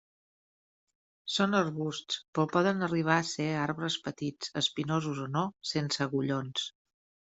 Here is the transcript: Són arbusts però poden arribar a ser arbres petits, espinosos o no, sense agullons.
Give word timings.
Són 1.33 1.53
arbusts 1.57 2.17
però 2.39 2.47
poden 2.55 2.87
arribar 2.89 3.19
a 3.19 3.29
ser 3.35 3.49
arbres 3.67 4.01
petits, 4.09 4.53
espinosos 4.67 5.25
o 5.29 5.33
no, 5.39 5.49
sense 5.77 6.13
agullons. 6.13 6.71